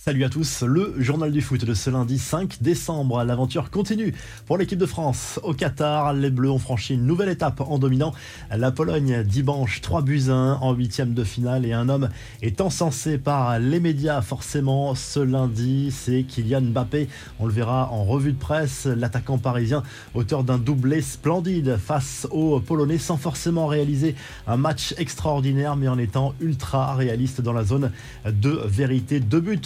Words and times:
Salut 0.00 0.22
à 0.22 0.28
tous, 0.28 0.62
le 0.62 0.94
journal 0.98 1.32
du 1.32 1.40
foot 1.40 1.64
de 1.64 1.74
ce 1.74 1.90
lundi 1.90 2.20
5 2.20 2.62
décembre. 2.62 3.24
L'aventure 3.24 3.68
continue 3.68 4.14
pour 4.46 4.56
l'équipe 4.56 4.78
de 4.78 4.86
France. 4.86 5.40
Au 5.42 5.54
Qatar, 5.54 6.12
les 6.12 6.30
Bleus 6.30 6.52
ont 6.52 6.60
franchi 6.60 6.94
une 6.94 7.04
nouvelle 7.04 7.30
étape 7.30 7.60
en 7.60 7.80
dominant 7.80 8.14
la 8.56 8.70
Pologne 8.70 9.24
dimanche 9.24 9.80
3 9.80 10.02
buts 10.02 10.22
1 10.28 10.58
en 10.60 10.72
huitième 10.72 11.14
de 11.14 11.24
finale 11.24 11.66
et 11.66 11.72
un 11.72 11.88
homme 11.88 12.10
est 12.42 12.60
encensé 12.60 13.18
par 13.18 13.58
les 13.58 13.80
médias 13.80 14.22
forcément 14.22 14.94
ce 14.94 15.18
lundi, 15.18 15.90
c'est 15.90 16.22
Kylian 16.22 16.60
Mbappé. 16.60 17.08
On 17.40 17.46
le 17.46 17.52
verra 17.52 17.90
en 17.90 18.04
revue 18.04 18.32
de 18.32 18.38
presse, 18.38 18.86
l'attaquant 18.86 19.38
parisien, 19.38 19.82
auteur 20.14 20.44
d'un 20.44 20.58
doublé 20.58 21.02
splendide 21.02 21.76
face 21.76 22.28
aux 22.30 22.60
Polonais 22.60 22.98
sans 22.98 23.16
forcément 23.16 23.66
réaliser 23.66 24.14
un 24.46 24.58
match 24.58 24.94
extraordinaire 24.96 25.74
mais 25.74 25.88
en 25.88 25.98
étant 25.98 26.34
ultra 26.40 26.94
réaliste 26.94 27.40
dans 27.40 27.52
la 27.52 27.64
zone 27.64 27.90
de 28.24 28.60
vérité. 28.64 29.18
Deux 29.18 29.40
buts 29.40 29.58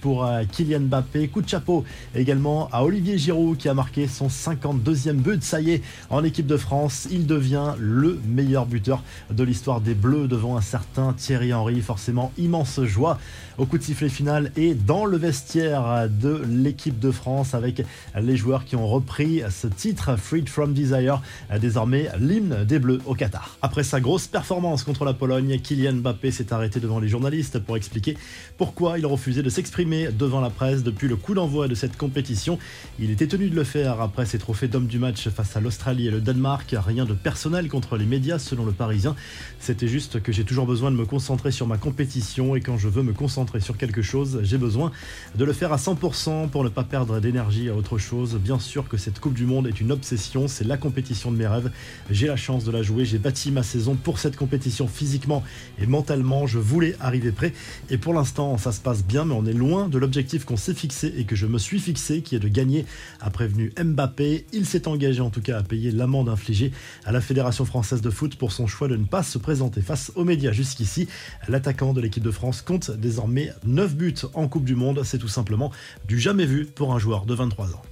pour 0.00 0.24
euh, 0.24 0.44
Kylian 0.50 0.80
Mbappé. 0.80 1.28
Coup 1.28 1.42
de 1.42 1.48
chapeau 1.48 1.84
également 2.14 2.68
à 2.72 2.84
Olivier 2.84 3.18
Giroud 3.18 3.58
qui 3.58 3.68
a 3.68 3.74
marqué 3.74 4.08
son 4.08 4.28
52e 4.28 5.12
but. 5.12 5.42
Ça 5.42 5.60
y 5.60 5.72
est, 5.72 5.82
en 6.08 6.24
équipe 6.24 6.46
de 6.46 6.56
France, 6.56 7.06
il 7.10 7.26
devient 7.26 7.74
le 7.78 8.18
meilleur 8.26 8.64
buteur 8.64 9.02
de 9.30 9.44
l'histoire 9.44 9.82
des 9.82 9.94
Bleus 9.94 10.26
devant 10.26 10.56
un 10.56 10.62
certain 10.62 11.12
Thierry 11.12 11.52
Henry. 11.52 11.82
Forcément, 11.82 12.32
immense 12.38 12.82
joie 12.84 13.18
au 13.58 13.66
coup 13.66 13.76
de 13.76 13.82
sifflet 13.82 14.08
final 14.08 14.50
et 14.56 14.74
dans 14.74 15.04
le 15.04 15.18
vestiaire 15.18 16.08
de 16.08 16.42
l'équipe 16.48 16.98
de 16.98 17.10
France 17.10 17.52
avec 17.54 17.82
les 18.18 18.36
joueurs 18.36 18.64
qui 18.64 18.76
ont 18.76 18.88
repris 18.88 19.42
ce 19.50 19.66
titre 19.66 20.16
Freed 20.16 20.48
from 20.48 20.72
Desire, 20.72 21.20
désormais 21.60 22.08
l'hymne 22.18 22.64
des 22.64 22.78
Bleus 22.78 23.00
au 23.04 23.14
Qatar. 23.14 23.58
Après 23.60 23.82
sa 23.82 24.00
grosse 24.00 24.26
performance 24.26 24.84
contre 24.84 25.04
la 25.04 25.12
Pologne, 25.12 25.58
Kylian 25.62 25.96
Mbappé 25.96 26.30
s'est 26.30 26.54
arrêté 26.54 26.80
devant 26.80 26.98
les 26.98 27.08
journalistes 27.08 27.58
pour 27.58 27.76
expliquer 27.76 28.16
pourquoi 28.56 28.98
il 28.98 29.04
refusait 29.04 29.41
de 29.42 29.50
s'exprimer 29.50 30.08
devant 30.12 30.40
la 30.40 30.50
presse 30.50 30.82
depuis 30.82 31.08
le 31.08 31.16
coup 31.16 31.34
d'envoi 31.34 31.68
de 31.68 31.74
cette 31.74 31.96
compétition. 31.96 32.58
Il 32.98 33.10
était 33.10 33.26
tenu 33.26 33.50
de 33.50 33.54
le 33.54 33.64
faire 33.64 34.00
après 34.00 34.26
ses 34.26 34.38
trophées 34.38 34.68
d'homme 34.68 34.86
du 34.86 34.98
match 34.98 35.28
face 35.28 35.56
à 35.56 35.60
l'Australie 35.60 36.08
et 36.08 36.10
le 36.10 36.20
Danemark. 36.20 36.74
Rien 36.78 37.04
de 37.04 37.14
personnel 37.14 37.68
contre 37.68 37.96
les 37.96 38.06
médias 38.06 38.38
selon 38.38 38.64
le 38.64 38.72
Parisien. 38.72 39.16
C'était 39.58 39.88
juste 39.88 40.22
que 40.22 40.32
j'ai 40.32 40.44
toujours 40.44 40.66
besoin 40.66 40.90
de 40.90 40.96
me 40.96 41.04
concentrer 41.04 41.50
sur 41.50 41.66
ma 41.66 41.76
compétition 41.76 42.56
et 42.56 42.60
quand 42.60 42.78
je 42.78 42.88
veux 42.88 43.02
me 43.02 43.12
concentrer 43.12 43.60
sur 43.60 43.76
quelque 43.76 44.02
chose, 44.02 44.40
j'ai 44.42 44.58
besoin 44.58 44.92
de 45.36 45.44
le 45.44 45.52
faire 45.52 45.72
à 45.72 45.76
100% 45.76 46.48
pour 46.48 46.64
ne 46.64 46.68
pas 46.68 46.84
perdre 46.84 47.20
d'énergie 47.20 47.68
à 47.68 47.74
autre 47.74 47.98
chose. 47.98 48.36
Bien 48.36 48.58
sûr 48.58 48.88
que 48.88 48.96
cette 48.96 49.20
Coupe 49.20 49.34
du 49.34 49.46
Monde 49.46 49.66
est 49.66 49.80
une 49.80 49.92
obsession, 49.92 50.48
c'est 50.48 50.64
la 50.64 50.76
compétition 50.76 51.32
de 51.32 51.36
mes 51.36 51.46
rêves. 51.46 51.70
J'ai 52.10 52.26
la 52.26 52.36
chance 52.36 52.64
de 52.64 52.70
la 52.70 52.82
jouer, 52.82 53.04
j'ai 53.04 53.18
bâti 53.18 53.50
ma 53.50 53.62
saison 53.62 53.94
pour 53.94 54.18
cette 54.18 54.36
compétition 54.36 54.88
physiquement 54.88 55.42
et 55.80 55.86
mentalement. 55.86 56.46
Je 56.46 56.58
voulais 56.58 56.96
arriver 57.00 57.32
prêt 57.32 57.52
et 57.90 57.98
pour 57.98 58.14
l'instant 58.14 58.58
ça 58.58 58.72
se 58.72 58.80
passe 58.80 59.04
bien, 59.04 59.24
on 59.32 59.46
est 59.46 59.52
loin 59.52 59.88
de 59.88 59.98
l'objectif 59.98 60.44
qu'on 60.44 60.56
s'est 60.56 60.74
fixé 60.74 61.12
et 61.16 61.24
que 61.24 61.36
je 61.36 61.46
me 61.46 61.58
suis 61.58 61.80
fixé, 61.80 62.22
qui 62.22 62.36
est 62.36 62.38
de 62.38 62.48
gagner, 62.48 62.84
a 63.20 63.30
prévenu 63.30 63.72
Mbappé. 63.82 64.46
Il 64.52 64.66
s'est 64.66 64.88
engagé 64.88 65.20
en 65.20 65.30
tout 65.30 65.40
cas 65.40 65.58
à 65.58 65.62
payer 65.62 65.90
l'amende 65.90 66.28
infligée 66.28 66.72
à 67.04 67.12
la 67.12 67.20
Fédération 67.20 67.64
française 67.64 68.00
de 68.00 68.10
foot 68.10 68.36
pour 68.36 68.52
son 68.52 68.66
choix 68.66 68.88
de 68.88 68.96
ne 68.96 69.04
pas 69.04 69.22
se 69.22 69.38
présenter 69.38 69.80
face 69.80 70.12
aux 70.14 70.24
médias 70.24 70.52
jusqu'ici. 70.52 71.08
L'attaquant 71.48 71.92
de 71.92 72.00
l'équipe 72.00 72.22
de 72.22 72.30
France 72.30 72.62
compte 72.62 72.90
désormais 72.90 73.52
9 73.64 73.96
buts 73.96 74.14
en 74.34 74.48
Coupe 74.48 74.64
du 74.64 74.74
Monde. 74.74 75.02
C'est 75.04 75.18
tout 75.18 75.28
simplement 75.28 75.72
du 76.06 76.20
jamais 76.20 76.46
vu 76.46 76.66
pour 76.66 76.94
un 76.94 76.98
joueur 76.98 77.26
de 77.26 77.34
23 77.34 77.74
ans. 77.74 77.82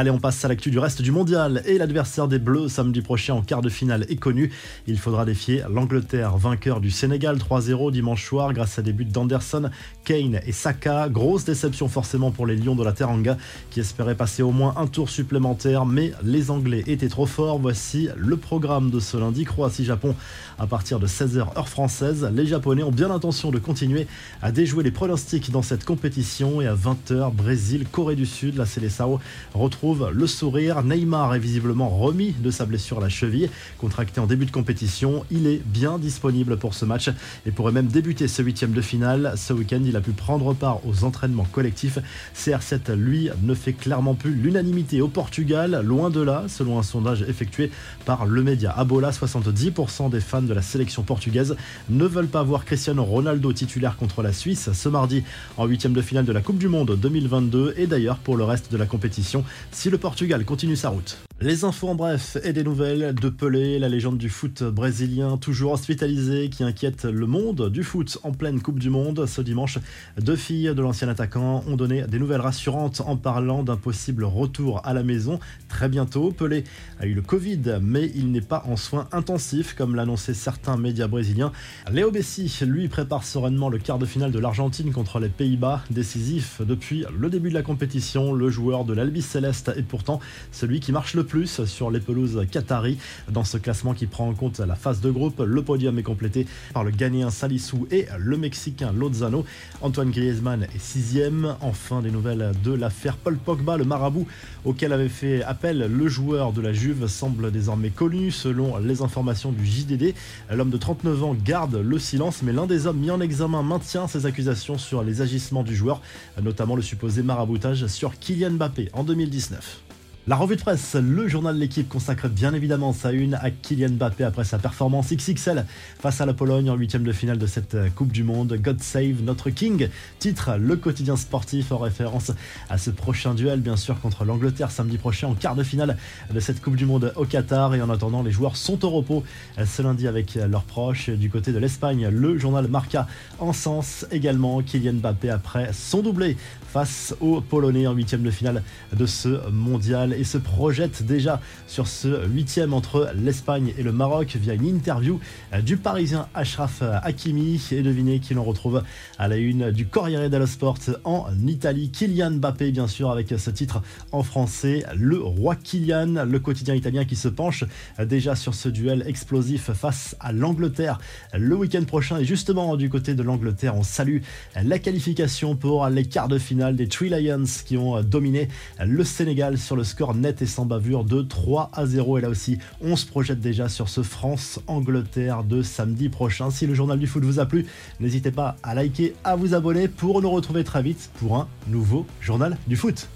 Allez, 0.00 0.10
on 0.10 0.18
passe 0.18 0.42
à 0.46 0.48
l'actu 0.48 0.70
du 0.70 0.78
reste 0.78 1.02
du 1.02 1.12
mondial. 1.12 1.62
Et 1.66 1.76
l'adversaire 1.76 2.26
des 2.26 2.38
Bleus 2.38 2.70
samedi 2.70 3.02
prochain 3.02 3.34
en 3.34 3.42
quart 3.42 3.60
de 3.60 3.68
finale 3.68 4.06
est 4.08 4.16
connu. 4.16 4.50
Il 4.86 4.98
faudra 4.98 5.26
défier 5.26 5.62
l'Angleterre, 5.70 6.38
vainqueur 6.38 6.80
du 6.80 6.90
Sénégal 6.90 7.36
3-0 7.36 7.92
dimanche 7.92 8.24
soir 8.24 8.54
grâce 8.54 8.78
à 8.78 8.82
des 8.82 8.94
buts 8.94 9.04
d'Anderson, 9.04 9.68
Kane 10.04 10.40
et 10.46 10.52
Saka. 10.52 11.10
Grosse 11.10 11.44
déception 11.44 11.86
forcément 11.86 12.30
pour 12.30 12.46
les 12.46 12.56
Lions 12.56 12.76
de 12.76 12.82
la 12.82 12.92
Teranga 12.92 13.36
qui 13.68 13.80
espéraient 13.80 14.14
passer 14.14 14.42
au 14.42 14.52
moins 14.52 14.72
un 14.78 14.86
tour 14.86 15.10
supplémentaire, 15.10 15.84
mais 15.84 16.12
les 16.24 16.50
Anglais 16.50 16.82
étaient 16.86 17.10
trop 17.10 17.26
forts. 17.26 17.58
Voici 17.58 18.08
le 18.16 18.38
programme 18.38 18.90
de 18.90 19.00
ce 19.00 19.18
lundi 19.18 19.44
Croatie-Japon 19.44 20.14
à 20.58 20.66
partir 20.66 20.98
de 20.98 21.06
16h 21.06 21.58
heure 21.58 21.68
française. 21.68 22.26
Les 22.34 22.46
Japonais 22.46 22.82
ont 22.82 22.90
bien 22.90 23.08
l'intention 23.08 23.50
de 23.50 23.58
continuer 23.58 24.06
à 24.40 24.50
déjouer 24.50 24.82
les 24.82 24.92
pronostics 24.92 25.50
dans 25.50 25.60
cette 25.60 25.84
compétition 25.84 26.62
et 26.62 26.66
à 26.66 26.74
20h 26.74 27.34
Brésil, 27.34 27.84
Corée 27.92 28.16
du 28.16 28.24
Sud. 28.24 28.56
La 28.56 28.64
Seleção 28.64 29.20
retrouve 29.52 29.89
le 29.94 30.26
sourire. 30.26 30.82
Neymar 30.82 31.34
est 31.34 31.38
visiblement 31.38 31.88
remis 31.88 32.32
de 32.32 32.50
sa 32.50 32.66
blessure 32.66 32.98
à 32.98 33.00
la 33.00 33.08
cheville, 33.08 33.50
contractée 33.78 34.20
en 34.20 34.26
début 34.26 34.46
de 34.46 34.50
compétition. 34.50 35.24
Il 35.30 35.46
est 35.46 35.62
bien 35.64 35.98
disponible 35.98 36.56
pour 36.56 36.74
ce 36.74 36.84
match 36.84 37.10
et 37.46 37.50
pourrait 37.50 37.72
même 37.72 37.86
débuter 37.86 38.28
ce 38.28 38.42
huitième 38.42 38.72
de 38.72 38.80
finale. 38.80 39.34
Ce 39.36 39.52
week-end, 39.52 39.80
il 39.84 39.96
a 39.96 40.00
pu 40.00 40.12
prendre 40.12 40.54
part 40.54 40.86
aux 40.86 41.04
entraînements 41.04 41.46
collectifs. 41.50 41.98
CR7, 42.36 42.94
lui, 42.94 43.30
ne 43.42 43.54
fait 43.54 43.72
clairement 43.72 44.14
plus 44.14 44.34
l'unanimité 44.34 45.00
au 45.00 45.08
Portugal, 45.08 45.82
loin 45.84 46.10
de 46.10 46.20
là, 46.20 46.44
selon 46.48 46.78
un 46.78 46.82
sondage 46.82 47.22
effectué 47.22 47.70
par 48.04 48.26
le 48.26 48.42
média 48.42 48.72
Abola. 48.76 49.10
70% 49.10 50.10
des 50.10 50.20
fans 50.20 50.42
de 50.42 50.54
la 50.54 50.62
sélection 50.62 51.02
portugaise 51.02 51.56
ne 51.88 52.04
veulent 52.04 52.26
pas 52.28 52.42
voir 52.42 52.64
Cristiano 52.64 53.04
Ronaldo 53.04 53.52
titulaire 53.52 53.96
contre 53.96 54.22
la 54.22 54.32
Suisse 54.32 54.70
ce 54.72 54.88
mardi 54.88 55.22
en 55.56 55.66
huitième 55.66 55.92
de 55.92 56.02
finale 56.02 56.24
de 56.24 56.32
la 56.32 56.40
Coupe 56.40 56.58
du 56.58 56.68
Monde 56.68 56.96
2022 56.96 57.74
et 57.76 57.86
d'ailleurs 57.86 58.18
pour 58.18 58.36
le 58.36 58.44
reste 58.44 58.72
de 58.72 58.76
la 58.76 58.86
compétition 58.86 59.44
si 59.80 59.88
le 59.88 59.96
Portugal 59.96 60.44
continue 60.44 60.76
sa 60.76 60.90
route. 60.90 61.16
Les 61.42 61.64
infos 61.64 61.88
en 61.88 61.94
bref 61.94 62.36
et 62.44 62.52
des 62.52 62.62
nouvelles 62.62 63.14
de 63.14 63.30
Pelé, 63.30 63.78
la 63.78 63.88
légende 63.88 64.18
du 64.18 64.28
foot 64.28 64.62
brésilien 64.62 65.38
toujours 65.38 65.72
hospitalisé 65.72 66.50
qui 66.50 66.64
inquiète 66.64 67.06
le 67.06 67.26
monde 67.26 67.70
du 67.70 67.82
foot 67.82 68.18
en 68.24 68.32
pleine 68.32 68.60
Coupe 68.60 68.78
du 68.78 68.90
Monde. 68.90 69.24
Ce 69.24 69.40
dimanche, 69.40 69.78
deux 70.20 70.36
filles 70.36 70.74
de 70.74 70.82
l'ancien 70.82 71.08
attaquant 71.08 71.64
ont 71.66 71.76
donné 71.76 72.02
des 72.02 72.18
nouvelles 72.18 72.42
rassurantes 72.42 73.00
en 73.06 73.16
parlant 73.16 73.62
d'un 73.62 73.78
possible 73.78 74.24
retour 74.24 74.82
à 74.84 74.92
la 74.92 75.02
maison 75.02 75.40
très 75.70 75.88
bientôt. 75.88 76.30
Pelé 76.30 76.64
a 76.98 77.06
eu 77.06 77.14
le 77.14 77.22
Covid, 77.22 77.78
mais 77.80 78.12
il 78.14 78.32
n'est 78.32 78.42
pas 78.42 78.62
en 78.66 78.76
soins 78.76 79.08
intensifs 79.10 79.72
comme 79.72 79.94
l'annonçaient 79.94 80.34
certains 80.34 80.76
médias 80.76 81.08
brésiliens. 81.08 81.52
Léo 81.90 82.10
Bessi, 82.10 82.54
lui, 82.66 82.88
prépare 82.88 83.24
sereinement 83.24 83.70
le 83.70 83.78
quart 83.78 83.98
de 83.98 84.04
finale 84.04 84.30
de 84.30 84.38
l'Argentine 84.38 84.92
contre 84.92 85.18
les 85.18 85.30
Pays-Bas, 85.30 85.84
décisif 85.88 86.60
depuis 86.60 87.06
le 87.18 87.30
début 87.30 87.48
de 87.48 87.54
la 87.54 87.62
compétition. 87.62 88.34
Le 88.34 88.50
joueur 88.50 88.84
de 88.84 88.92
l'Albi 88.92 89.22
Céleste 89.22 89.72
est 89.74 89.84
pourtant 89.84 90.20
celui 90.52 90.80
qui 90.80 90.92
marche 90.92 91.14
le 91.14 91.29
plus 91.30 91.64
sur 91.64 91.92
les 91.92 92.00
pelouses 92.00 92.44
Qatari. 92.50 92.98
Dans 93.30 93.44
ce 93.44 93.56
classement 93.56 93.94
qui 93.94 94.06
prend 94.06 94.28
en 94.28 94.34
compte 94.34 94.58
la 94.58 94.74
phase 94.74 95.00
de 95.00 95.12
groupe, 95.12 95.40
le 95.46 95.62
podium 95.62 95.96
est 95.96 96.02
complété 96.02 96.44
par 96.74 96.82
le 96.82 96.90
Ghanéen 96.90 97.30
Salissou 97.30 97.86
et 97.92 98.06
le 98.18 98.36
Mexicain 98.36 98.92
Lozano. 98.92 99.44
Antoine 99.80 100.10
Griezmann 100.10 100.64
est 100.64 100.80
sixième. 100.80 101.54
Enfin, 101.60 102.02
des 102.02 102.10
nouvelles 102.10 102.50
de 102.64 102.72
l'affaire 102.72 103.16
Paul 103.16 103.36
Pogba, 103.36 103.76
le 103.76 103.84
marabout 103.84 104.26
auquel 104.64 104.92
avait 104.92 105.08
fait 105.08 105.44
appel 105.44 105.78
le 105.78 106.08
joueur 106.08 106.52
de 106.52 106.60
la 106.60 106.72
Juve, 106.72 107.06
semble 107.06 107.52
désormais 107.52 107.90
connu 107.90 108.32
selon 108.32 108.78
les 108.78 109.00
informations 109.00 109.52
du 109.52 109.64
JDD. 109.64 110.14
L'homme 110.52 110.70
de 110.70 110.78
39 110.78 111.22
ans 111.22 111.36
garde 111.44 111.76
le 111.76 111.98
silence, 112.00 112.42
mais 112.42 112.52
l'un 112.52 112.66
des 112.66 112.88
hommes 112.88 112.98
mis 112.98 113.12
en 113.12 113.20
examen 113.20 113.62
maintient 113.62 114.08
ses 114.08 114.26
accusations 114.26 114.78
sur 114.78 115.04
les 115.04 115.22
agissements 115.22 115.62
du 115.62 115.76
joueur, 115.76 116.02
notamment 116.42 116.74
le 116.74 116.82
supposé 116.82 117.22
maraboutage 117.22 117.86
sur 117.86 118.18
Kylian 118.18 118.50
Mbappé 118.50 118.88
en 118.94 119.04
2019. 119.04 119.89
La 120.30 120.36
revue 120.36 120.54
de 120.54 120.60
presse, 120.60 120.94
le 120.94 121.26
journal 121.26 121.56
de 121.56 121.60
l'équipe 121.60 121.88
consacre 121.88 122.28
bien 122.28 122.54
évidemment 122.54 122.92
sa 122.92 123.10
une 123.10 123.34
à 123.34 123.50
Kylian 123.50 123.94
Mbappé 123.94 124.22
après 124.22 124.44
sa 124.44 124.60
performance 124.60 125.12
XXL 125.12 125.66
face 125.98 126.20
à 126.20 126.24
la 126.24 126.34
Pologne 126.34 126.70
en 126.70 126.76
huitième 126.76 127.02
de 127.02 127.10
finale 127.10 127.36
de 127.36 127.48
cette 127.48 127.76
Coupe 127.96 128.12
du 128.12 128.22
Monde. 128.22 128.56
God 128.62 128.80
Save 128.80 129.24
Notre 129.24 129.50
King, 129.50 129.88
titre 130.20 130.52
le 130.56 130.76
quotidien 130.76 131.16
sportif 131.16 131.72
en 131.72 131.78
référence 131.78 132.30
à 132.68 132.78
ce 132.78 132.90
prochain 132.90 133.34
duel 133.34 133.58
bien 133.58 133.76
sûr 133.76 133.98
contre 133.98 134.24
l'Angleterre 134.24 134.70
samedi 134.70 134.98
prochain 134.98 135.26
en 135.26 135.34
quart 135.34 135.56
de 135.56 135.64
finale 135.64 135.96
de 136.32 136.38
cette 136.38 136.62
Coupe 136.62 136.76
du 136.76 136.86
Monde 136.86 137.12
au 137.16 137.24
Qatar. 137.24 137.74
Et 137.74 137.82
en 137.82 137.90
attendant, 137.90 138.22
les 138.22 138.30
joueurs 138.30 138.56
sont 138.56 138.84
au 138.84 138.90
repos 138.90 139.24
ce 139.66 139.82
lundi 139.82 140.06
avec 140.06 140.36
leurs 140.36 140.62
proches. 140.62 141.10
Du 141.10 141.28
côté 141.28 141.50
de 141.50 141.58
l'Espagne, 141.58 142.06
le 142.06 142.38
journal 142.38 142.68
Marca 142.68 143.08
en 143.40 143.52
sens 143.52 144.06
également 144.12 144.62
Kylian 144.62 144.92
Mbappé 144.92 145.28
après 145.28 145.72
son 145.72 146.02
doublé 146.02 146.36
face 146.72 147.16
aux 147.18 147.40
Polonais 147.40 147.88
en 147.88 147.94
huitième 147.94 148.22
de 148.22 148.30
finale 148.30 148.62
de 148.92 149.06
ce 149.06 149.50
mondial 149.50 150.19
et 150.20 150.24
se 150.24 150.36
projette 150.38 151.02
déjà 151.02 151.40
sur 151.66 151.86
ce 151.86 152.26
huitième 152.28 152.74
entre 152.74 153.10
l'Espagne 153.14 153.72
et 153.78 153.82
le 153.82 153.92
Maroc 153.92 154.36
via 154.40 154.54
une 154.54 154.66
interview 154.66 155.18
du 155.64 155.78
Parisien 155.78 156.28
Ashraf 156.34 156.82
Hakimi. 156.82 157.60
Et 157.72 157.82
devinez 157.82 158.20
qui 158.20 158.34
l'on 158.34 158.44
retrouve 158.44 158.82
à 159.18 159.28
la 159.28 159.36
une 159.36 159.70
du 159.70 159.86
Corriere 159.86 160.28
dello 160.28 160.46
Sport 160.46 160.78
en 161.04 161.26
Italie. 161.46 161.90
Kylian 161.90 162.32
Mbappé, 162.32 162.70
bien 162.70 162.86
sûr, 162.86 163.10
avec 163.10 163.34
ce 163.36 163.50
titre 163.50 163.82
en 164.12 164.22
français, 164.22 164.84
le 164.94 165.18
roi 165.18 165.56
Kylian, 165.56 166.24
le 166.26 166.38
quotidien 166.38 166.74
italien 166.74 167.04
qui 167.04 167.16
se 167.16 167.28
penche 167.28 167.64
déjà 167.98 168.36
sur 168.36 168.54
ce 168.54 168.68
duel 168.68 169.04
explosif 169.06 169.72
face 169.72 170.16
à 170.20 170.32
l'Angleterre 170.32 170.98
le 171.32 171.56
week-end 171.56 171.84
prochain. 171.84 172.18
Et 172.18 172.24
justement, 172.24 172.76
du 172.76 172.90
côté 172.90 173.14
de 173.14 173.22
l'Angleterre, 173.22 173.74
on 173.74 173.82
salue 173.82 174.18
la 174.62 174.78
qualification 174.78 175.56
pour 175.56 175.88
les 175.88 176.04
quarts 176.04 176.28
de 176.28 176.38
finale 176.38 176.76
des 176.76 176.88
Three 176.88 177.08
Lions 177.08 177.44
qui 177.64 177.76
ont 177.76 178.02
dominé 178.02 178.48
le 178.84 179.04
Sénégal 179.04 179.56
sur 179.56 179.76
le 179.76 179.84
score 179.84 179.99
net 180.14 180.42
et 180.42 180.46
sans 180.46 180.64
bavure 180.64 181.04
de 181.04 181.22
3 181.22 181.70
à 181.72 181.86
0. 181.86 182.18
Et 182.18 182.20
là 182.22 182.28
aussi, 182.28 182.58
on 182.80 182.96
se 182.96 183.06
projette 183.06 183.40
déjà 183.40 183.68
sur 183.68 183.88
ce 183.88 184.02
France-Angleterre 184.02 185.44
de 185.44 185.62
samedi 185.62 186.08
prochain. 186.08 186.50
Si 186.50 186.66
le 186.66 186.74
journal 186.74 186.98
du 186.98 187.06
foot 187.06 187.24
vous 187.24 187.38
a 187.38 187.46
plu, 187.46 187.66
n'hésitez 188.00 188.30
pas 188.30 188.56
à 188.62 188.74
liker, 188.74 189.14
à 189.24 189.36
vous 189.36 189.54
abonner 189.54 189.88
pour 189.88 190.22
nous 190.22 190.30
retrouver 190.30 190.64
très 190.64 190.82
vite 190.82 191.10
pour 191.18 191.36
un 191.36 191.48
nouveau 191.68 192.06
journal 192.20 192.56
du 192.66 192.76
foot. 192.76 193.08